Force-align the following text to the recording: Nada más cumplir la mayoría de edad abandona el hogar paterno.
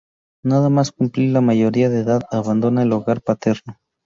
Nada 0.43 0.69
más 0.69 0.91
cumplir 0.91 1.31
la 1.31 1.41
mayoría 1.41 1.87
de 1.91 1.99
edad 1.99 2.23
abandona 2.31 2.81
el 2.81 2.91
hogar 2.91 3.21
paterno. 3.21 3.77